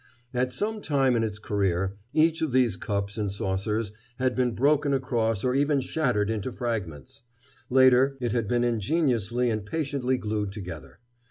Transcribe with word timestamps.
At 0.33 0.51
some 0.51 0.81
time 0.81 1.15
in 1.15 1.23
its 1.23 1.37
career 1.37 1.95
each 2.11 2.41
one 2.41 2.47
of 2.47 2.53
these 2.53 2.75
cups 2.75 3.19
and 3.19 3.31
saucers 3.31 3.91
had 4.17 4.35
been 4.35 4.55
broken 4.55 4.95
across 4.95 5.43
or 5.43 5.53
even 5.53 5.79
shattered 5.79 6.31
into 6.31 6.51
fragments. 6.51 7.21
Later, 7.69 8.17
it 8.19 8.31
had 8.31 8.47
been 8.47 8.63
ingeniously 8.63 9.51
and 9.51 9.63
patiently 9.63 10.17
glued 10.17 10.51
together. 10.51 10.97